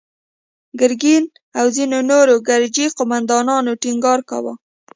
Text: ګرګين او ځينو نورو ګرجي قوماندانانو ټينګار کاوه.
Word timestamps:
ګرګين 0.79 1.23
او 1.59 1.65
ځينو 1.75 1.99
نورو 2.11 2.35
ګرجي 2.47 2.85
قوماندانانو 2.97 3.71
ټينګار 3.81 4.19
کاوه. 4.29 4.53